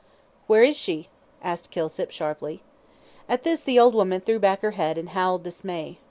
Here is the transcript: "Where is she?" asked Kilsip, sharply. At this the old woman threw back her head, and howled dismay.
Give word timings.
"Where 0.47 0.63
is 0.63 0.75
she?" 0.79 1.09
asked 1.43 1.69
Kilsip, 1.69 2.09
sharply. 2.09 2.63
At 3.29 3.43
this 3.43 3.61
the 3.61 3.79
old 3.79 3.93
woman 3.93 4.19
threw 4.21 4.39
back 4.39 4.61
her 4.61 4.71
head, 4.71 4.97
and 4.97 5.09
howled 5.09 5.43
dismay. 5.43 5.99